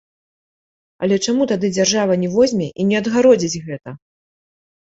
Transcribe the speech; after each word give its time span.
Але 1.07 1.15
чаму 1.25 1.47
тады 1.51 1.67
дзяржава 1.77 2.17
не 2.23 2.31
возьме 2.39 2.67
і 2.79 2.89
не 2.93 2.99
адгародзіць 3.01 3.61
гэта? 3.67 3.89